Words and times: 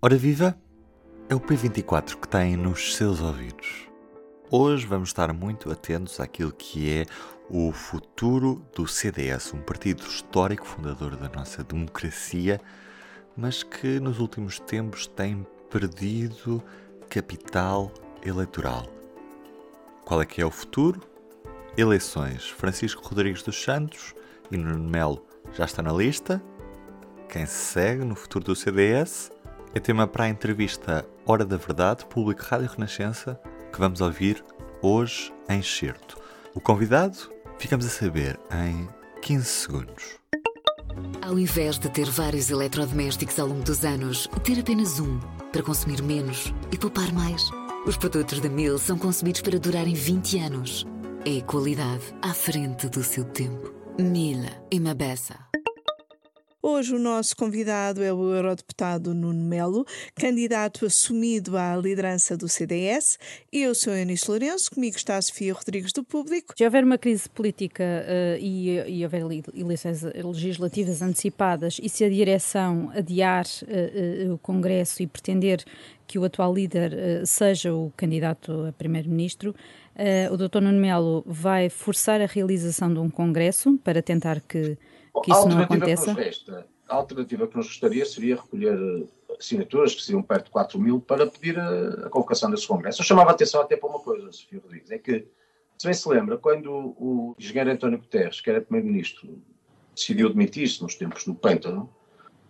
Ora 0.00 0.14
viva! 0.14 0.56
É 1.28 1.34
o 1.34 1.40
P24 1.40 2.20
que 2.20 2.28
tem 2.28 2.56
nos 2.56 2.94
seus 2.94 3.20
ouvidos. 3.20 3.88
Hoje 4.48 4.86
vamos 4.86 5.08
estar 5.08 5.32
muito 5.32 5.72
atentos 5.72 6.20
àquilo 6.20 6.52
que 6.52 6.88
é 6.88 7.04
o 7.50 7.72
futuro 7.72 8.64
do 8.76 8.86
CDS, 8.86 9.52
um 9.52 9.60
partido 9.60 10.04
histórico 10.04 10.64
fundador 10.64 11.16
da 11.16 11.28
nossa 11.28 11.64
democracia, 11.64 12.60
mas 13.36 13.64
que 13.64 13.98
nos 13.98 14.20
últimos 14.20 14.60
tempos 14.60 15.08
tem 15.08 15.44
perdido 15.68 16.62
capital 17.10 17.92
eleitoral. 18.24 18.86
Qual 20.04 20.22
é 20.22 20.24
que 20.24 20.40
é 20.40 20.46
o 20.46 20.50
futuro? 20.52 21.00
Eleições. 21.76 22.48
Francisco 22.48 23.04
Rodrigues 23.04 23.42
dos 23.42 23.60
Santos 23.60 24.14
e 24.48 24.56
Nuno 24.56 24.88
Melo 24.88 25.26
já 25.54 25.64
está 25.64 25.82
na 25.82 25.92
lista. 25.92 26.40
Quem 27.28 27.44
se 27.46 27.72
segue 27.72 28.04
no 28.04 28.14
futuro 28.14 28.44
do 28.44 28.54
CDS? 28.54 29.32
É 29.78 29.80
tema 29.80 30.08
para 30.08 30.24
a 30.24 30.28
entrevista 30.28 31.06
Hora 31.24 31.44
da 31.44 31.56
Verdade, 31.56 32.04
público 32.06 32.42
Rádio 32.42 32.68
Renascença, 32.68 33.40
que 33.72 33.78
vamos 33.78 34.00
ouvir 34.00 34.44
hoje 34.82 35.32
em 35.48 35.62
certo. 35.62 36.18
O 36.52 36.60
convidado, 36.60 37.16
ficamos 37.60 37.86
a 37.86 37.88
saber 37.88 38.40
em 38.50 38.88
15 39.22 39.44
segundos. 39.44 40.18
Ao 41.22 41.38
invés 41.38 41.78
de 41.78 41.88
ter 41.90 42.10
vários 42.10 42.50
eletrodomésticos 42.50 43.38
ao 43.38 43.46
longo 43.46 43.62
dos 43.62 43.84
anos, 43.84 44.28
ter 44.42 44.58
apenas 44.58 44.98
um 44.98 45.20
para 45.52 45.62
consumir 45.62 46.02
menos 46.02 46.52
e 46.72 46.76
poupar 46.76 47.12
mais. 47.12 47.48
Os 47.86 47.96
produtos 47.96 48.40
da 48.40 48.48
Mil 48.48 48.80
são 48.80 48.98
concebidos 48.98 49.42
para 49.42 49.60
durarem 49.60 49.94
20 49.94 50.40
anos. 50.40 50.84
É 51.24 51.40
qualidade 51.42 52.02
à 52.20 52.34
frente 52.34 52.88
do 52.88 53.04
seu 53.04 53.22
tempo. 53.26 53.72
Mila 53.96 54.50
e 54.72 54.80
Mabessa. 54.80 55.36
Hoje 56.70 56.94
o 56.94 56.98
nosso 56.98 57.34
convidado 57.34 58.02
é 58.02 58.12
o 58.12 58.34
eurodeputado 58.34 59.14
Nuno 59.14 59.42
Melo, 59.42 59.86
candidato 60.14 60.84
assumido 60.84 61.56
à 61.56 61.74
liderança 61.74 62.36
do 62.36 62.46
CDS. 62.46 63.18
Eu 63.50 63.74
sou 63.74 63.94
Eunice 63.94 64.30
Lourenço, 64.30 64.70
comigo 64.70 64.94
está 64.94 65.16
a 65.16 65.22
Sofia 65.22 65.54
Rodrigues 65.54 65.94
do 65.94 66.04
Público. 66.04 66.52
Se 66.58 66.62
houver 66.62 66.84
uma 66.84 66.98
crise 66.98 67.26
política 67.26 67.82
uh, 67.82 68.38
e, 68.38 68.76
e 68.86 69.02
houver 69.02 69.22
eleições 69.54 70.02
legislativas 70.02 71.00
antecipadas 71.00 71.80
e 71.82 71.88
se 71.88 72.04
a 72.04 72.10
direção 72.10 72.92
adiar 72.94 73.46
uh, 73.46 74.28
uh, 74.28 74.34
o 74.34 74.38
Congresso 74.38 75.02
e 75.02 75.06
pretender 75.06 75.64
que 76.06 76.18
o 76.18 76.24
atual 76.24 76.52
líder 76.52 77.26
seja 77.26 77.72
o 77.72 77.90
candidato 77.96 78.66
a 78.66 78.72
primeiro-ministro, 78.72 79.54
o 80.30 80.36
Dr. 80.38 80.60
Nuno 80.62 80.80
Melo 80.80 81.22
vai 81.26 81.68
forçar 81.68 82.22
a 82.22 82.26
realização 82.26 82.90
de 82.90 82.98
um 82.98 83.10
Congresso 83.10 83.78
para 83.84 84.00
tentar 84.00 84.40
que 84.40 84.78
que 85.22 85.32
isso 85.32 85.48
não 85.48 85.60
aconteça? 85.60 86.14
Que 86.14 86.20
resta, 86.20 86.66
a 86.88 86.96
alternativa 86.96 87.46
que 87.46 87.56
nos 87.56 87.66
gostaria 87.66 88.04
seria 88.04 88.36
recolher 88.36 89.06
assinaturas, 89.38 89.94
que 89.94 90.02
seriam 90.02 90.22
perto 90.22 90.46
de 90.46 90.50
4 90.50 90.78
mil, 90.78 91.00
para 91.00 91.26
pedir 91.26 91.58
a, 91.58 92.06
a 92.06 92.10
convocação 92.10 92.50
desse 92.50 92.66
Congresso. 92.66 93.00
Eu 93.00 93.04
chamava 93.06 93.30
a 93.30 93.34
atenção 93.34 93.60
até 93.60 93.76
para 93.76 93.88
uma 93.88 94.00
coisa, 94.00 94.32
Sofia 94.32 94.60
Rodrigues, 94.60 94.90
é 94.90 94.98
que, 94.98 95.26
se 95.76 95.86
bem 95.86 95.94
se 95.94 96.08
lembra, 96.08 96.38
quando 96.38 96.72
o, 96.72 97.34
engenheiro 97.38 97.70
António 97.70 97.98
Guterres, 97.98 98.40
que 98.40 98.50
era 98.50 98.60
primeiro-ministro, 98.60 99.40
decidiu 99.94 100.28
demitir-se 100.28 100.82
nos 100.82 100.94
tempos 100.94 101.24
do 101.24 101.34
Pêntano, 101.34 101.92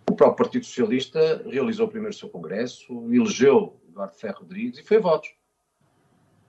o 0.09 0.15
próprio 0.15 0.45
Partido 0.45 0.65
Socialista 0.65 1.43
realizou 1.45 1.87
primeiro 1.87 2.15
o 2.15 2.17
seu 2.17 2.29
Congresso, 2.29 2.91
elegeu 3.13 3.79
Eduardo 3.87 4.15
Ferro 4.15 4.39
Rodrigues 4.39 4.79
e 4.79 4.83
foi 4.83 4.97
a 4.97 5.01
votos. 5.01 5.29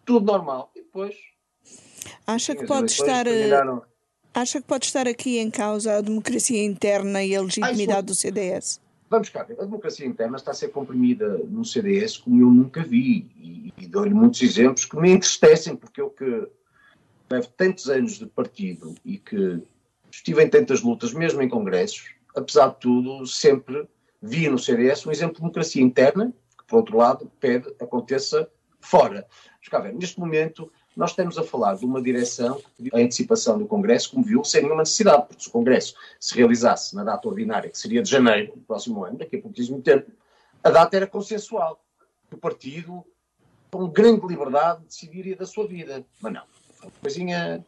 Tudo 0.05 0.25
normal. 0.25 0.70
E 0.75 0.81
depois. 0.81 1.14
Acha 2.27 2.55
que 2.55 2.66
pode 2.66 2.91
estar. 2.91 3.27
Eh, 3.27 3.31
terminaram... 3.31 3.83
Acha 4.32 4.60
que 4.60 4.66
pode 4.66 4.86
estar 4.86 5.08
aqui 5.08 5.38
em 5.38 5.50
causa 5.50 5.96
a 5.96 6.00
democracia 6.00 6.64
interna 6.64 7.22
e 7.22 7.34
a 7.34 7.42
legitimidade 7.42 8.06
do 8.06 8.14
CDS? 8.14 8.80
Vamos 9.08 9.28
cá 9.28 9.40
a 9.40 9.64
democracia 9.64 10.06
interna 10.06 10.36
está 10.36 10.52
a 10.52 10.54
ser 10.54 10.68
comprimida 10.68 11.38
no 11.48 11.64
CDS 11.64 12.18
como 12.18 12.40
eu 12.40 12.48
nunca 12.48 12.84
vi 12.84 13.28
e, 13.36 13.74
e 13.76 13.86
dou-lhe 13.88 14.14
muitos 14.14 14.40
exemplos 14.40 14.84
que 14.84 14.96
me 14.96 15.10
entristecem 15.10 15.74
porque 15.74 16.00
eu 16.00 16.10
que 16.10 16.46
levo 17.28 17.48
tantos 17.56 17.88
anos 17.88 18.18
de 18.18 18.26
partido 18.26 18.94
e 19.04 19.19
que 19.19 19.60
estive 20.10 20.44
em 20.44 20.48
tantas 20.48 20.82
lutas, 20.82 21.12
mesmo 21.12 21.42
em 21.42 21.48
congressos, 21.48 22.14
apesar 22.36 22.69
de 22.69 22.80
tudo, 22.80 23.26
sempre 23.26 23.88
vi 24.22 24.48
no 24.48 24.58
CDS 24.58 25.06
um 25.06 25.10
exemplo 25.10 25.34
de 25.34 25.40
democracia 25.40 25.82
interna, 25.82 26.32
que 26.56 26.64
por 26.66 26.76
outro 26.76 26.96
lado 26.96 27.30
pede 27.40 27.69
aconteça 27.80 28.48
fora. 28.80 29.26
Vamos 29.52 29.69
cá 29.69 29.80
ver, 29.80 29.94
neste 29.94 30.19
momento 30.19 30.70
nós 31.00 31.12
estamos 31.12 31.38
a 31.38 31.43
falar 31.43 31.77
de 31.77 31.87
uma 31.87 32.03
direção 32.03 32.62
que 32.77 32.91
a 32.93 32.99
antecipação 32.99 33.59
do 33.59 33.66
Congresso, 33.66 34.11
como 34.11 34.22
viu, 34.22 34.44
sem 34.44 34.61
nenhuma 34.61 34.83
necessidade, 34.83 35.28
porque 35.28 35.43
se 35.43 35.49
o 35.49 35.50
Congresso 35.50 35.94
se 36.21 36.37
realizasse 36.37 36.94
na 36.94 37.03
data 37.03 37.27
ordinária, 37.27 37.71
que 37.71 37.78
seria 37.78 38.03
de 38.03 38.11
janeiro 38.11 38.53
do 38.55 38.61
próximo 38.61 39.03
ano, 39.03 39.16
daqui 39.16 39.37
a 39.37 39.41
pouquíssimo 39.41 39.81
tempo, 39.81 40.12
a 40.62 40.69
data 40.69 40.94
era 40.94 41.06
consensual. 41.06 41.83
O 42.31 42.37
partido, 42.37 43.03
com 43.71 43.88
grande 43.88 44.27
liberdade, 44.27 44.84
decidiria 44.84 45.34
da 45.34 45.47
sua 45.47 45.66
vida. 45.66 46.05
Mas 46.21 46.34
não. 46.34 46.43
Uma 46.83 46.93
coisinha. 47.00 47.65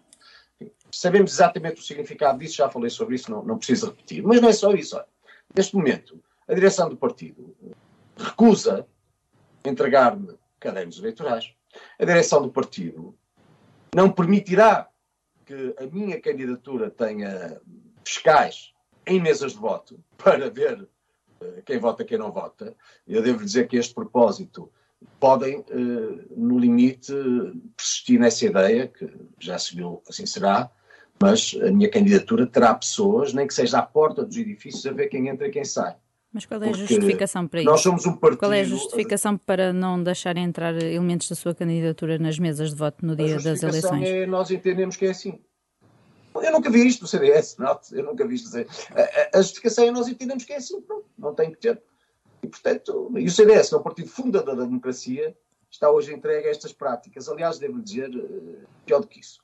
Sabemos 0.91 1.33
exatamente 1.33 1.81
o 1.81 1.83
significado 1.83 2.39
disso, 2.39 2.57
já 2.57 2.69
falei 2.69 2.91
sobre 2.91 3.15
isso, 3.15 3.31
não, 3.31 3.43
não 3.43 3.57
preciso 3.57 3.87
repetir. 3.87 4.23
Mas 4.23 4.43
não 4.43 4.51
é 4.51 4.53
só 4.53 4.73
isso. 4.73 4.95
Olha. 4.95 5.07
Neste 5.57 5.75
momento, 5.75 6.23
a 6.47 6.53
direção 6.53 6.87
do 6.87 6.99
partido 6.99 7.57
recusa 8.15 8.87
entregar-me 9.65 10.35
cadernos 10.61 10.99
eleitorais 10.99 11.55
a 11.99 12.05
direção 12.05 12.43
do 12.43 12.51
partido 12.51 13.17
não 13.95 14.11
permitirá 14.11 14.89
que 15.45 15.75
a 15.79 15.87
minha 15.87 16.21
candidatura 16.21 16.91
tenha 16.91 17.61
fiscais 18.05 18.73
em 19.07 19.21
mesas 19.21 19.53
de 19.53 19.59
voto 19.59 20.03
para 20.17 20.49
ver 20.49 20.81
uh, 20.81 21.63
quem 21.65 21.79
vota 21.79 22.05
quem 22.05 22.19
não 22.19 22.33
vota. 22.33 22.75
Eu 23.07 23.23
devo 23.23 23.45
dizer 23.45 23.69
que 23.69 23.77
este 23.77 23.95
propósito 23.95 24.71
podem, 25.21 25.59
uh, 25.59 26.25
no 26.37 26.59
limite, 26.59 27.13
persistir 27.77 28.19
nessa 28.19 28.47
ideia, 28.47 28.89
que 28.89 29.11
já 29.39 29.59
se 29.59 29.77
viu 29.77 30.03
assim 30.09 30.25
será, 30.25 30.71
mas 31.21 31.57
a 31.63 31.71
minha 31.71 31.91
candidatura 31.91 32.47
terá 32.47 32.75
pessoas, 32.75 33.33
nem 33.35 33.47
que 33.47 33.55
seja 33.55 33.79
à 33.79 33.83
porta 33.83 34.25
dos 34.25 34.37
edifícios, 34.37 34.87
a 34.87 34.93
ver 34.93 35.09
quem 35.09 35.29
entra 35.29 35.47
e 35.47 35.51
quem 35.51 35.65
sai. 35.65 35.97
Mas 36.33 36.47
qual 36.47 36.63
é 36.63 36.71
a 36.71 36.73
justificação 36.73 37.47
para 37.47 37.61
isso? 37.61 37.71
Nós 37.71 37.81
somos 37.83 38.07
um 38.07 38.17
partido... 38.17 38.39
Qual 38.39 38.53
é 38.53 38.61
a 38.61 38.65
justificação 38.65 39.37
para 39.37 39.73
não 39.73 40.03
deixar 40.03 40.37
entrar 40.37 40.75
elementos 40.83 41.29
da 41.29 41.35
sua 41.35 41.55
candidatura 41.55 42.19
nas 42.19 42.39
mesas 42.39 42.71
de 42.71 42.77
voto 42.77 43.05
no 43.05 43.15
dia 43.15 43.39
das 43.39 43.63
eleições? 43.63 44.09
É, 44.09 44.27
nós 44.27 44.51
entendemos 44.51 44.97
que 44.97 45.05
é 45.05 45.11
assim. 45.11 45.39
Eu 46.35 46.53
nunca 46.53 46.71
vi 46.71 46.87
isto 46.87 47.03
no 47.03 47.07
CDS, 47.07 47.59
não, 47.59 47.79
eu 47.93 48.05
nunca 48.05 48.27
vi 48.27 48.37
isto. 48.37 48.57
A, 48.57 49.39
a 49.39 49.43
justificação 49.43 49.85
é 49.85 49.91
nós 49.91 50.09
entendemos 50.09 50.45
que 50.45 50.55
é 50.55 50.57
assim, 50.57 50.81
pronto, 50.81 51.05
não 51.19 51.35
tem 51.35 51.51
que 51.51 51.59
ter. 51.59 51.83
E, 52.43 52.49
portanto, 52.49 53.13
e 53.17 53.27
o 53.27 53.31
CDS, 53.31 53.69
que 53.69 53.75
é 53.75 53.79
o 53.79 53.83
partido 53.83 54.09
fundador 54.09 54.57
da 54.57 54.65
democracia, 54.65 55.37
está 55.71 55.91
hoje 55.91 56.15
entregue 56.15 56.49
a 56.49 56.51
estas 56.51 56.73
práticas. 56.73 57.29
Aliás, 57.29 57.59
devo 57.59 57.81
dizer, 57.81 58.11
eh, 58.15 58.65
pior 58.87 59.01
do 59.01 59.07
que 59.07 59.21
isso. 59.21 59.41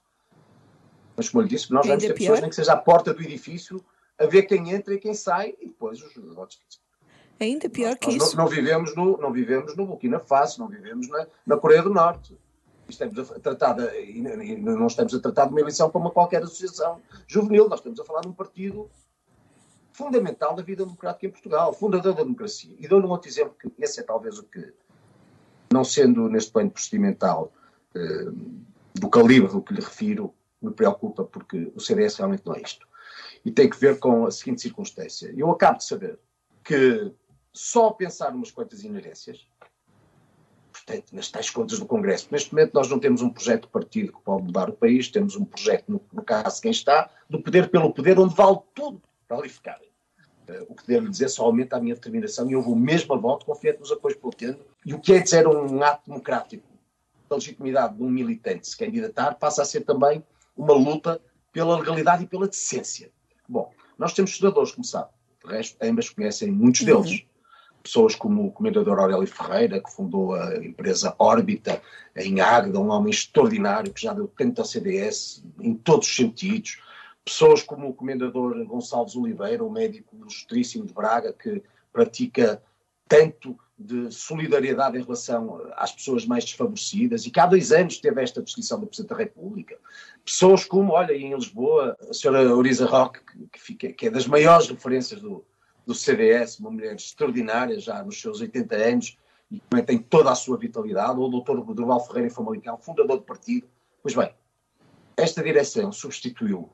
Mas, 1.16 1.28
como 1.28 1.42
eu 1.42 1.44
lhe 1.44 1.50
disse, 1.50 1.70
nós 1.72 1.86
vamos 1.86 2.02
ter 2.02 2.14
pior? 2.14 2.18
pessoas, 2.18 2.40
nem 2.40 2.50
que 2.50 2.56
seja 2.56 2.72
à 2.72 2.76
porta 2.76 3.12
do 3.12 3.22
edifício, 3.22 3.84
a 4.18 4.26
ver 4.26 4.42
quem 4.42 4.70
entra 4.70 4.94
e 4.94 4.98
quem 4.98 5.14
sai 5.14 5.54
e 5.60 5.66
depois 5.66 6.02
os 6.02 6.34
votos 6.34 6.58
Ainda 7.40 7.68
pior 7.68 7.90
nós, 7.90 7.98
que 7.98 8.06
nós 8.06 8.16
isso. 8.16 8.36
Não, 8.36 8.44
não, 8.44 8.50
vivemos 8.50 8.96
no, 8.96 9.16
não 9.16 9.32
vivemos 9.32 9.76
no 9.76 9.86
Burkina 9.86 10.18
Faso, 10.18 10.60
não 10.60 10.68
vivemos 10.68 11.08
na, 11.08 11.26
na 11.46 11.56
Coreia 11.56 11.82
do 11.82 11.90
Norte. 11.90 12.36
Estamos 12.88 13.18
a 13.30 13.38
tratar 13.38 13.74
de, 13.74 14.20
não 14.58 14.86
estamos 14.86 15.14
a 15.14 15.20
tratar 15.20 15.44
de 15.44 15.50
uma 15.50 15.60
eleição 15.60 15.90
para 15.90 16.00
uma 16.00 16.10
qualquer 16.10 16.42
associação 16.42 17.00
juvenil, 17.26 17.68
nós 17.68 17.80
estamos 17.80 18.00
a 18.00 18.04
falar 18.04 18.22
de 18.22 18.28
um 18.28 18.32
partido 18.32 18.90
fundamental 19.92 20.54
da 20.54 20.62
vida 20.62 20.84
democrática 20.84 21.26
em 21.26 21.30
Portugal, 21.30 21.72
fundador 21.74 22.14
da 22.14 22.22
democracia. 22.22 22.74
E 22.78 22.88
dou-lhe 22.88 23.06
um 23.06 23.10
outro 23.10 23.28
exemplo, 23.28 23.54
que 23.60 23.70
esse 23.78 24.00
é 24.00 24.02
talvez 24.02 24.38
o 24.38 24.44
que, 24.44 24.72
não 25.70 25.84
sendo 25.84 26.28
neste 26.28 26.50
plano 26.50 26.70
procedimental 26.70 27.52
eh, 27.94 28.30
do 28.94 29.10
calibre 29.10 29.52
do 29.52 29.60
que 29.60 29.74
lhe 29.74 29.80
refiro, 29.80 30.32
me 30.62 30.72
preocupa, 30.72 31.24
porque 31.24 31.70
o 31.74 31.80
CDS 31.80 32.16
realmente 32.16 32.46
não 32.46 32.54
é 32.54 32.62
isto 32.62 32.87
e 33.48 33.50
tem 33.50 33.68
que 33.68 33.78
ver 33.80 33.98
com 33.98 34.26
a 34.26 34.30
seguinte 34.30 34.60
circunstância. 34.60 35.32
Eu 35.34 35.50
acabo 35.50 35.78
de 35.78 35.84
saber 35.84 36.18
que 36.62 37.10
só 37.50 37.90
pensar 37.90 38.34
umas 38.34 38.50
quantas 38.50 38.84
inerências, 38.84 39.48
portanto, 40.70 41.12
nas 41.12 41.30
tais 41.30 41.48
contas 41.48 41.78
do 41.78 41.86
Congresso, 41.86 42.28
neste 42.30 42.52
momento 42.52 42.74
nós 42.74 42.90
não 42.90 42.98
temos 42.98 43.22
um 43.22 43.30
projeto 43.30 43.62
de 43.62 43.68
partido 43.68 44.12
que 44.12 44.20
pode 44.20 44.42
mudar 44.42 44.68
o 44.68 44.74
país, 44.74 45.08
temos 45.08 45.34
um 45.34 45.46
projeto, 45.46 45.88
no, 45.88 46.00
no 46.12 46.22
caso 46.22 46.60
quem 46.60 46.70
está, 46.70 47.10
do 47.28 47.42
poder 47.42 47.70
pelo 47.70 47.90
poder, 47.90 48.18
onde 48.18 48.34
vale 48.34 48.58
tudo 48.74 49.00
para 49.26 49.38
ali 49.38 49.48
ficar. 49.48 49.80
Uh, 50.46 50.66
o 50.68 50.74
que 50.74 50.86
devo 50.86 51.08
dizer 51.08 51.30
só 51.30 51.44
aumenta 51.44 51.78
a 51.78 51.80
minha 51.80 51.94
determinação 51.94 52.50
e 52.50 52.52
eu 52.52 52.60
vou 52.60 52.76
mesmo 52.76 53.14
a 53.14 53.16
voto, 53.16 53.46
confiante 53.46 53.80
nos 53.80 53.90
apoios 53.90 54.16
que 54.16 54.22
vou 54.22 54.32
tendo. 54.32 54.58
E 54.84 54.92
o 54.92 55.00
que 55.00 55.14
é 55.14 55.20
dizer 55.20 55.48
um 55.48 55.82
ato 55.82 56.02
democrático 56.06 56.68
da 57.30 57.36
legitimidade 57.36 57.96
de 57.96 58.02
um 58.02 58.10
militante 58.10 58.68
se 58.68 58.76
candidatar 58.76 59.36
passa 59.36 59.62
a 59.62 59.64
ser 59.64 59.82
também 59.82 60.22
uma 60.54 60.74
luta 60.74 61.18
pela 61.50 61.78
legalidade 61.78 62.24
e 62.24 62.26
pela 62.26 62.46
decência. 62.46 63.10
Bom, 63.48 63.72
nós 63.98 64.12
temos 64.12 64.30
estudadores, 64.30 64.72
como 64.72 64.84
sabe, 64.84 65.08
de 65.44 65.50
resto, 65.50 65.76
ambas 65.82 66.10
conhecem 66.10 66.50
muitos 66.50 66.82
uhum. 66.82 67.02
deles. 67.02 67.24
Pessoas 67.82 68.14
como 68.14 68.46
o 68.46 68.52
comendador 68.52 68.98
Aurélio 68.98 69.26
Ferreira, 69.26 69.80
que 69.80 69.90
fundou 69.90 70.34
a 70.34 70.56
empresa 70.56 71.14
Órbita 71.18 71.80
em 72.14 72.40
Águeda, 72.40 72.78
um 72.78 72.90
homem 72.90 73.10
extraordinário 73.10 73.92
que 73.92 74.02
já 74.02 74.12
deu 74.12 74.28
tanto 74.28 74.60
ao 74.60 74.66
CDS 74.66 75.42
em 75.60 75.74
todos 75.74 76.06
os 76.06 76.14
sentidos. 76.14 76.80
Pessoas 77.24 77.62
como 77.62 77.88
o 77.88 77.94
comendador 77.94 78.62
Gonçalves 78.66 79.16
Oliveira, 79.16 79.64
um 79.64 79.70
médico 79.70 80.16
ilustríssimo 80.16 80.84
de 80.84 80.92
Braga, 80.92 81.32
que 81.32 81.62
pratica 81.92 82.62
tanto 83.08 83.58
de 83.78 84.10
solidariedade 84.10 84.98
em 84.98 85.02
relação 85.02 85.62
às 85.76 85.92
pessoas 85.92 86.26
mais 86.26 86.44
desfavorecidas 86.44 87.24
e 87.24 87.30
que 87.30 87.38
há 87.38 87.46
dois 87.46 87.70
anos 87.70 87.98
teve 87.98 88.20
esta 88.20 88.42
distinção 88.42 88.80
do 88.80 88.86
Presidente 88.86 89.10
da 89.10 89.16
República. 89.16 89.78
Pessoas 90.24 90.64
como, 90.64 90.94
olha, 90.94 91.12
em 91.12 91.32
Lisboa, 91.32 91.96
a 92.08 92.12
senhora 92.12 92.54
Orisa 92.54 92.86
Roque, 92.86 93.20
que, 93.52 93.60
fica, 93.60 93.92
que 93.92 94.06
é 94.08 94.10
das 94.10 94.26
maiores 94.26 94.68
referências 94.68 95.20
do, 95.20 95.44
do 95.86 95.94
CDS, 95.94 96.58
uma 96.58 96.70
mulher 96.70 96.96
extraordinária, 96.96 97.78
já 97.78 98.02
nos 98.02 98.20
seus 98.20 98.40
80 98.40 98.74
anos, 98.74 99.16
e 99.50 99.60
que 99.60 99.82
tem 99.82 99.98
toda 99.98 100.30
a 100.30 100.34
sua 100.34 100.58
vitalidade, 100.58 101.18
ou 101.18 101.28
o 101.28 101.30
doutor 101.30 101.62
Durval 101.72 102.04
Ferreira 102.04 102.30
Famalicão, 102.30 102.76
fundador 102.78 103.18
do 103.18 103.22
partido. 103.22 103.68
Pois 104.02 104.14
bem, 104.14 104.34
esta 105.16 105.42
direção 105.42 105.92
substituiu 105.92 106.68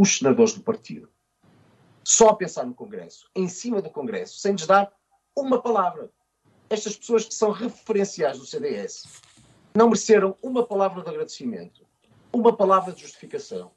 os 0.00 0.18
senadores 0.18 0.54
do 0.54 0.60
partido 0.60 1.08
só 2.06 2.28
a 2.28 2.36
pensar 2.36 2.64
no 2.64 2.72
Congresso, 2.72 3.28
em 3.34 3.48
cima 3.48 3.82
do 3.82 3.90
Congresso, 3.90 4.38
sem 4.38 4.52
lhes 4.52 4.64
dar 4.64 4.92
uma 5.34 5.60
palavra. 5.60 6.08
Estas 6.68 6.96
pessoas 6.96 7.24
que 7.24 7.34
são 7.34 7.50
referenciais 7.50 8.38
do 8.38 8.46
CDS 8.46 9.22
não 9.74 9.86
mereceram 9.86 10.36
uma 10.42 10.66
palavra 10.66 11.02
de 11.02 11.08
agradecimento, 11.08 11.86
uma 12.32 12.56
palavra 12.56 12.92
de 12.92 13.02
justificação, 13.02 13.70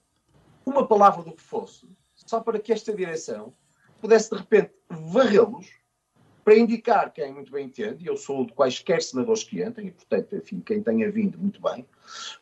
uma 0.65 0.87
palavra 0.87 1.23
do 1.23 1.33
que 1.33 1.41
fosse, 1.41 1.87
só 2.15 2.39
para 2.39 2.59
que 2.59 2.73
esta 2.73 2.93
direção 2.93 3.53
pudesse 4.01 4.31
de 4.31 4.37
repente 4.37 4.71
varrê-los 4.89 5.67
para 6.43 6.57
indicar 6.57 7.13
quem 7.13 7.31
muito 7.31 7.51
bem 7.51 7.67
entende, 7.67 8.03
e 8.03 8.07
eu 8.07 8.17
sou 8.17 8.43
de 8.43 8.53
quaisquer 8.53 9.03
senadores 9.03 9.43
que 9.43 9.61
entrem, 9.61 9.89
e 9.89 9.91
portanto, 9.91 10.35
enfim, 10.35 10.59
quem 10.59 10.81
tenha 10.81 11.11
vindo, 11.11 11.37
muito 11.37 11.61
bem, 11.61 11.85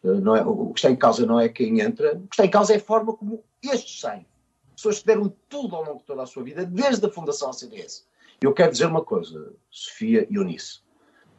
eh, 0.05 0.07
não 0.21 0.33
é, 0.33 0.45
o 0.45 0.71
que 0.71 0.79
está 0.79 0.89
em 0.89 0.95
causa 0.95 1.25
não 1.25 1.38
é 1.38 1.49
quem 1.49 1.81
entra, 1.81 2.15
o 2.15 2.27
que 2.27 2.35
está 2.35 2.45
em 2.45 2.49
causa 2.49 2.73
é 2.73 2.77
a 2.77 2.79
forma 2.79 3.13
como 3.13 3.44
estes 3.61 3.99
saem. 3.99 4.25
Pessoas 4.73 4.99
que 4.99 5.07
deram 5.07 5.33
tudo 5.49 5.75
ao 5.75 5.83
longo 5.83 5.97
de 5.97 6.05
toda 6.05 6.23
a 6.23 6.25
sua 6.25 6.41
vida, 6.44 6.65
desde 6.65 7.05
a 7.05 7.09
fundação 7.09 7.49
da 7.49 7.53
CDS. 7.53 8.06
Eu 8.39 8.54
quero 8.54 8.72
dizer 8.72 8.86
uma 8.86 9.04
coisa, 9.04 9.56
Sofia 9.69 10.28
e 10.30 10.36
Eunice. 10.36 10.81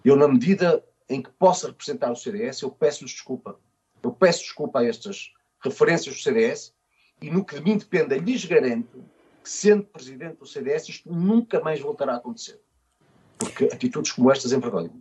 Eu, 0.04 0.16
na 0.16 0.26
medida 0.26 0.84
em 1.08 1.22
que 1.22 1.30
possa 1.30 1.68
representar 1.68 2.10
o 2.10 2.16
CDS, 2.16 2.62
eu 2.62 2.70
peço-lhes 2.70 3.12
desculpa. 3.12 3.58
Eu 4.02 4.12
peço 4.12 4.40
desculpa 4.40 4.80
a 4.80 4.84
estas 4.84 5.32
referências 5.62 6.16
do 6.16 6.20
CDS 6.20 6.74
e 7.20 7.30
no 7.30 7.44
que 7.44 7.56
de 7.56 7.62
mim 7.62 7.78
dependa, 7.78 8.16
lhes 8.16 8.44
garanto 8.44 9.04
que, 9.42 9.48
sendo 9.48 9.84
presidente 9.84 10.38
do 10.38 10.46
CDS, 10.46 10.88
isto 10.88 11.12
nunca 11.12 11.60
mais 11.60 11.80
voltará 11.80 12.14
a 12.14 12.16
acontecer. 12.16 12.60
Porque 13.38 13.64
atitudes 13.66 14.12
como 14.12 14.30
estas 14.30 14.52
envergonham. 14.52 15.00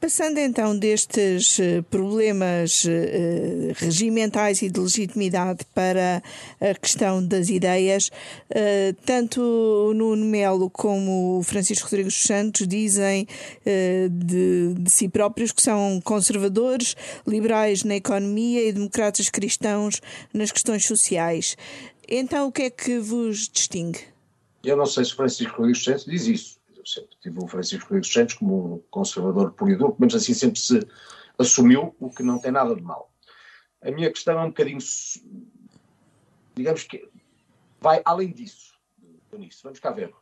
Passando 0.00 0.38
então 0.38 0.78
destes 0.78 1.58
eh, 1.58 1.82
problemas 1.82 2.84
uh, 2.84 3.72
regimentais 3.74 4.62
e 4.62 4.70
de 4.70 4.78
legitimidade 4.78 5.64
para 5.74 6.22
a 6.60 6.74
questão 6.74 7.24
das 7.24 7.48
ideias, 7.48 8.08
uh, 8.08 8.94
tanto 9.04 9.40
o 9.40 9.92
Nuno 9.92 10.24
Melo 10.24 10.70
como 10.70 11.38
o 11.38 11.42
Francisco 11.42 11.86
Rodrigues 11.86 12.14
Santos 12.14 12.68
dizem 12.68 13.26
de, 14.10 14.74
de, 14.78 14.90
si 14.90 15.08
próprios 15.08 15.50
que 15.50 15.60
são 15.60 16.00
conservadores, 16.04 16.94
liberais 17.26 17.82
na 17.82 17.96
economia 17.96 18.68
e 18.68 18.72
democratas 18.72 19.28
cristãos 19.28 20.00
nas 20.32 20.52
questões 20.52 20.86
sociais. 20.86 21.56
Então, 22.08 22.46
o 22.46 22.52
que 22.52 22.62
é 22.62 22.70
que 22.70 22.98
vos 22.98 23.48
distingue? 23.48 24.00
Eu 24.62 24.76
não 24.76 24.86
sei 24.86 25.04
se 25.04 25.14
Francisco 25.14 25.56
Rodrigues 25.56 25.82
Santos 25.82 26.04
diz 26.04 26.26
isso 26.26 26.57
sempre 26.92 27.16
tive 27.20 27.38
o 27.42 27.48
Francisco 27.48 27.84
Rodrigues 27.84 28.12
Santos 28.12 28.34
como 28.34 28.74
um 28.74 28.78
conservador 28.90 29.52
puro 29.52 29.70
e 29.70 29.76
duro, 29.76 29.96
mas 29.98 30.14
assim 30.14 30.34
sempre 30.34 30.58
se 30.58 30.80
assumiu, 31.38 31.94
o 31.98 32.10
que 32.10 32.22
não 32.22 32.38
tem 32.38 32.50
nada 32.50 32.74
de 32.74 32.82
mal. 32.82 33.12
A 33.82 33.90
minha 33.90 34.10
questão 34.10 34.38
é 34.38 34.42
um 34.42 34.48
bocadinho, 34.48 34.78
digamos 36.54 36.82
que 36.82 37.08
vai 37.80 38.02
além 38.04 38.32
disso, 38.32 38.74
nisso. 39.36 39.60
Vamos 39.62 39.78
cá 39.78 39.90
ver. 39.90 40.12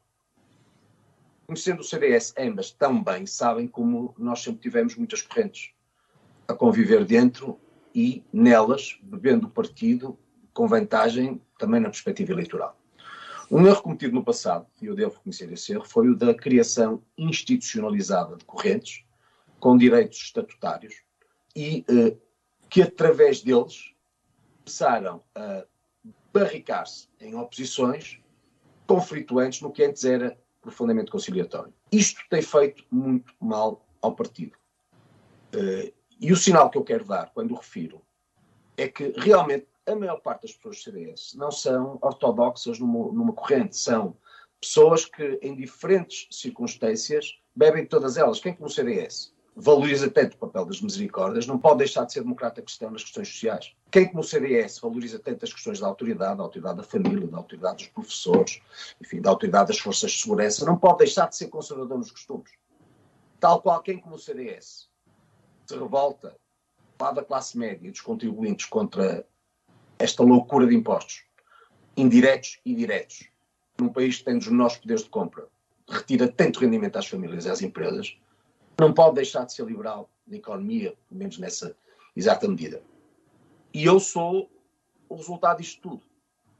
Conhecendo 1.46 1.80
o 1.80 1.84
CDS, 1.84 2.34
ambas 2.36 2.72
também 2.72 3.24
sabem 3.24 3.68
como 3.68 4.14
nós 4.18 4.42
sempre 4.42 4.60
tivemos 4.60 4.96
muitas 4.96 5.22
correntes 5.22 5.70
a 6.48 6.54
conviver 6.54 7.04
dentro 7.04 7.58
e 7.94 8.22
nelas, 8.32 8.98
bebendo 9.02 9.46
o 9.46 9.50
partido 9.50 10.18
com 10.52 10.68
vantagem 10.68 11.40
também 11.58 11.80
na 11.80 11.88
perspectiva 11.88 12.32
eleitoral. 12.32 12.78
Um 13.50 13.66
erro 13.66 13.82
cometido 13.82 14.14
no 14.14 14.24
passado, 14.24 14.66
e 14.80 14.86
eu 14.86 14.94
devo 14.94 15.14
reconhecer 15.14 15.52
esse 15.52 15.72
erro, 15.72 15.84
foi 15.84 16.08
o 16.08 16.16
da 16.16 16.34
criação 16.34 17.02
institucionalizada 17.16 18.36
de 18.36 18.44
correntes 18.44 19.04
com 19.60 19.76
direitos 19.76 20.18
estatutários 20.18 20.94
e 21.54 21.84
eh, 21.88 22.16
que, 22.68 22.82
através 22.82 23.40
deles, 23.40 23.94
começaram 24.58 25.22
a 25.34 25.64
barricar-se 26.32 27.08
em 27.20 27.34
oposições 27.34 28.20
conflituantes 28.86 29.60
no 29.60 29.72
que 29.72 29.84
antes 29.84 30.04
era 30.04 30.38
profundamente 30.60 31.10
conciliatório. 31.10 31.72
Isto 31.90 32.20
tem 32.28 32.42
feito 32.42 32.84
muito 32.90 33.32
mal 33.40 33.86
ao 34.02 34.14
partido. 34.14 34.56
Uh, 35.54 35.92
e 36.20 36.32
o 36.32 36.36
sinal 36.36 36.68
que 36.70 36.76
eu 36.76 36.84
quero 36.84 37.04
dar 37.04 37.30
quando 37.32 37.54
refiro 37.54 38.02
é 38.76 38.88
que 38.88 39.12
realmente 39.16 39.66
a 39.86 39.94
maior 39.94 40.20
parte 40.20 40.42
das 40.42 40.52
pessoas 40.52 40.82
CDS 40.82 41.34
não 41.34 41.50
são 41.50 41.98
ortodoxas 42.02 42.78
numa, 42.78 43.12
numa 43.12 43.32
corrente, 43.32 43.76
são 43.76 44.16
pessoas 44.60 45.04
que, 45.04 45.38
em 45.42 45.54
diferentes 45.54 46.26
circunstâncias, 46.30 47.38
bebem 47.54 47.86
todas 47.86 48.16
elas. 48.16 48.40
Quem, 48.40 48.54
como 48.54 48.68
CDS, 48.68 49.32
valoriza 49.54 50.10
tanto 50.10 50.34
o 50.34 50.38
papel 50.38 50.66
das 50.66 50.80
misericórdias, 50.82 51.46
não 51.46 51.58
pode 51.58 51.78
deixar 51.78 52.04
de 52.04 52.12
ser 52.12 52.20
democrata 52.20 52.60
cristão 52.60 52.90
nas 52.90 53.02
questões 53.02 53.28
sociais. 53.28 53.74
Quem, 53.90 54.08
como 54.08 54.22
CDS, 54.22 54.78
valoriza 54.78 55.18
tanto 55.18 55.44
as 55.44 55.52
questões 55.52 55.80
da 55.80 55.86
autoridade, 55.86 56.36
da 56.36 56.42
autoridade 56.42 56.76
da 56.76 56.82
família, 56.82 57.26
da 57.26 57.38
autoridade 57.38 57.84
dos 57.84 57.92
professores, 57.92 58.60
enfim, 59.00 59.20
da 59.20 59.30
autoridade 59.30 59.68
das 59.68 59.78
forças 59.78 60.10
de 60.10 60.20
segurança, 60.20 60.66
não 60.66 60.76
pode 60.76 60.98
deixar 60.98 61.28
de 61.28 61.36
ser 61.36 61.48
conservador 61.48 61.96
nos 61.96 62.10
costumes. 62.10 62.50
Tal 63.40 63.62
qual 63.62 63.80
quem, 63.82 63.98
como 63.98 64.18
CDS, 64.18 64.90
se 65.66 65.74
revolta 65.74 66.36
lá 67.00 67.12
da 67.12 67.24
classe 67.24 67.56
média 67.56 67.88
e 67.88 67.90
dos 67.90 68.00
contribuintes 68.00 68.66
contra 68.66 69.26
esta 69.98 70.22
loucura 70.22 70.66
de 70.66 70.74
impostos, 70.74 71.24
indiretos 71.96 72.60
e 72.64 72.74
diretos, 72.74 73.30
num 73.78 73.88
país 73.88 74.18
que 74.18 74.24
tem 74.24 74.36
os 74.36 74.46
menores 74.46 74.76
poderes 74.76 75.04
de 75.04 75.10
compra, 75.10 75.48
retira 75.88 76.28
tanto 76.28 76.60
rendimento 76.60 76.96
às 76.96 77.06
famílias 77.06 77.44
e 77.44 77.50
às 77.50 77.62
empresas, 77.62 78.18
não 78.78 78.92
pode 78.92 79.16
deixar 79.16 79.44
de 79.44 79.54
ser 79.54 79.64
liberal 79.66 80.10
na 80.26 80.36
economia, 80.36 80.94
pelo 81.08 81.18
menos 81.18 81.38
nessa 81.38 81.76
exata 82.14 82.48
medida. 82.48 82.82
E 83.72 83.84
eu 83.84 84.00
sou 84.00 84.50
o 85.08 85.16
resultado 85.16 85.58
disto 85.58 85.80
tudo. 85.80 86.02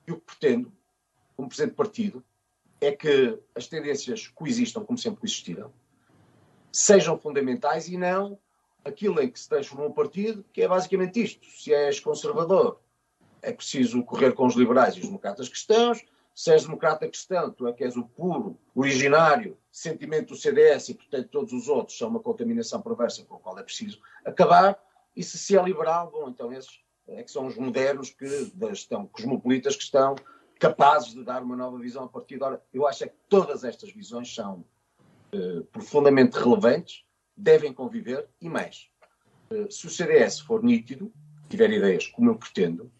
E 0.07 0.13
o 0.13 0.17
que 0.17 0.27
pretendo, 0.27 0.73
como 1.37 1.49
presidente 1.49 1.73
do 1.73 1.77
partido, 1.77 2.25
é 2.81 2.93
que 2.93 3.39
as 3.55 3.67
tendências 3.67 4.29
coexistam 4.29 4.85
como 4.85 4.99
sempre 4.99 5.21
coexistiram, 5.21 5.73
sejam 6.73 7.19
fundamentais 7.19 7.89
e 7.89 7.97
não 7.97 8.39
aquilo 8.85 9.21
em 9.21 9.29
que 9.29 9.41
se 9.41 9.49
transformou 9.49 9.89
um 9.89 9.93
partido, 9.93 10.45
que 10.53 10.63
é 10.63 10.69
basicamente 10.69 11.21
isto. 11.23 11.45
Se 11.47 11.75
és 11.75 11.99
conservador, 11.99 12.81
é 13.43 13.53
preciso 13.53 14.03
correr 14.03 14.33
com 14.33 14.47
os 14.47 14.55
liberais 14.55 14.95
e 14.95 15.01
os 15.01 15.07
democratas 15.07 15.49
cristãos. 15.49 16.05
Se 16.35 16.51
és 16.51 16.65
democrata 16.65 17.09
cristão, 17.09 17.51
tu 17.51 17.67
é 17.67 17.73
que 17.73 17.83
és 17.83 17.97
o 17.97 18.05
puro, 18.05 18.59
originário 18.75 19.57
sentimento 19.73 20.29
do 20.29 20.37
CDS 20.37 20.91
e, 20.91 20.95
portanto, 20.95 21.29
todos 21.29 21.53
os 21.53 21.69
outros 21.69 21.97
são 21.97 22.09
uma 22.09 22.21
contaminação 22.21 22.81
perversa 22.83 23.25
com 23.25 23.37
a 23.37 23.39
qual 23.39 23.59
é 23.59 23.63
preciso 23.63 24.01
acabar. 24.25 24.79
E 25.15 25.23
se 25.23 25.39
se 25.39 25.57
é 25.57 25.63
liberal, 25.63 26.11
bom, 26.11 26.29
então 26.29 26.53
esses 26.53 26.81
é 27.09 27.23
que 27.23 27.31
são 27.31 27.47
os 27.47 27.57
modernos 27.57 28.11
que 28.11 28.27
estão 28.73 29.07
cosmopolitas 29.07 29.77
que 29.77 29.83
estão 29.83 30.17
capazes 30.59 31.15
de 31.15 31.23
dar 31.23 31.43
uma 31.43 31.57
nova 31.57 31.79
visão 31.79 32.05
a 32.05 32.09
partir 32.09 32.37
de 32.37 32.45
agora. 32.45 32.63
Eu 32.73 32.87
acho 32.87 33.05
é 33.05 33.09
que 33.09 33.17
todas 33.29 33.63
estas 33.65 33.93
visões 33.93 34.35
são 34.35 34.65
eh, 35.33 35.63
profundamente 35.71 36.39
relevantes, 36.39 37.05
devem 37.37 37.73
conviver 37.73 38.29
e 38.41 38.49
mais. 38.49 38.91
Eh, 39.51 39.67
se 39.71 39.87
o 39.87 39.91
CDS 39.91 40.41
for 40.41 40.63
nítido, 40.63 41.13
tiver 41.49 41.71
ideias 41.71 42.09
como 42.09 42.31
eu 42.31 42.37
pretendo, 42.37 42.91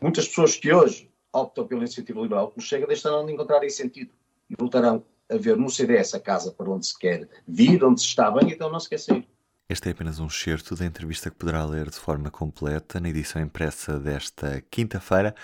Muitas 0.00 0.28
pessoas 0.28 0.56
que 0.56 0.72
hoje 0.72 1.10
optam 1.32 1.66
pela 1.66 1.80
iniciativa 1.80 2.20
liberal 2.20 2.50
como 2.50 2.60
chega 2.60 2.86
deixarão 2.86 3.24
de 3.24 3.32
encontrar 3.32 3.62
esse 3.64 3.78
sentido 3.78 4.10
e 4.48 4.54
voltarão 4.58 5.04
a 5.30 5.36
ver 5.36 5.56
no 5.56 5.68
CDS 5.68 6.14
a 6.14 6.20
casa 6.20 6.52
para 6.52 6.70
onde 6.70 6.86
se 6.86 6.98
quer 6.98 7.28
vir, 7.46 7.82
onde 7.84 8.00
se 8.00 8.06
está 8.06 8.30
bem, 8.30 8.50
então 8.50 8.70
não 8.70 8.78
se 8.78 8.88
quer 8.88 8.98
sair. 8.98 9.26
Este 9.68 9.88
é 9.88 9.92
apenas 9.92 10.20
um 10.20 10.26
excerto 10.26 10.76
da 10.76 10.86
entrevista 10.86 11.28
que 11.28 11.36
poderá 11.36 11.64
ler 11.64 11.90
de 11.90 11.96
forma 11.96 12.30
completa 12.30 13.00
na 13.00 13.08
edição 13.08 13.42
impressa 13.42 13.98
desta 13.98 14.62
quinta-feira 14.70 15.34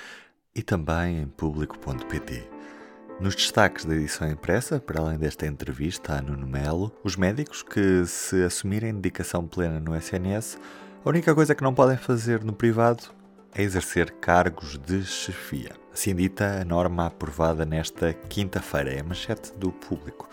e 0.55 0.63
também 0.63 1.23
em 1.23 1.27
público.pt. 1.27 2.49
Nos 3.21 3.35
destaques 3.35 3.85
da 3.85 3.95
edição 3.95 4.31
impressa, 4.31 4.79
para 4.79 5.01
além 5.01 5.19
desta 5.19 5.47
entrevista 5.47 6.15
a 6.15 6.23
Nuno 6.23 6.47
Melo, 6.47 6.93
os 7.03 7.17
médicos 7.17 7.63
que 7.63 8.05
se 8.07 8.43
assumirem 8.45 8.95
dedicação 8.95 9.47
plena 9.47 9.81
no 9.81 9.97
SNS, 9.97 10.59
a 11.05 11.09
única 11.09 11.35
coisa 11.35 11.55
que 11.55 11.63
não 11.63 11.75
podem 11.75 11.97
fazer 11.97 12.45
no 12.45 12.53
privado 12.53 13.13
a 13.55 13.63
exercer 13.63 14.11
cargos 14.13 14.79
de 14.79 15.05
chefia. 15.05 15.73
Assim 15.93 16.15
dita 16.15 16.61
a 16.61 16.65
norma 16.65 17.07
aprovada 17.07 17.65
nesta 17.65 18.13
quinta-feira, 18.13 18.93
é 18.93 19.01
a 19.01 19.05
manchete 19.05 19.53
do 19.55 19.71
público. 19.71 20.29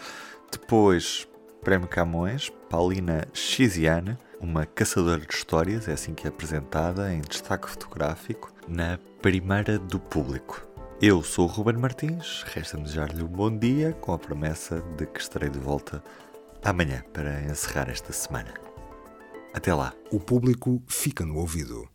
Depois, 0.52 1.28
Prémio 1.62 1.88
Camões, 1.88 2.52
Paulina 2.70 3.28
Xiziane, 3.34 4.18
uma 4.40 4.66
caçadora 4.66 5.20
de 5.20 5.34
histórias, 5.34 5.88
é 5.88 5.94
assim 5.94 6.14
que 6.14 6.26
é 6.26 6.30
apresentada 6.30 7.14
em 7.14 7.22
destaque 7.22 7.70
fotográfico 7.70 8.54
na 8.68 8.98
primeira 9.22 9.78
do 9.78 10.00
público. 10.00 10.66
Eu 11.02 11.22
sou 11.24 11.46
o 11.46 11.52
Ruben 11.52 11.78
Martins, 11.78 12.44
resta-me 12.54 12.84
desejar-lhe 12.84 13.24
um 13.24 13.28
bom 13.28 13.56
dia, 13.56 13.94
com 13.94 14.14
a 14.14 14.20
promessa 14.20 14.82
de 14.98 15.06
que 15.06 15.20
estarei 15.20 15.50
de 15.50 15.60
volta 15.60 16.04
amanhã 16.64 17.04
para 17.14 17.42
encerrar 17.44 17.90
esta 17.90 18.12
semana. 18.14 18.54
Até 19.54 19.74
lá. 19.74 19.94
O 20.12 20.20
público 20.20 20.82
fica 20.88 21.26
no 21.26 21.38
ouvido. 21.38 21.88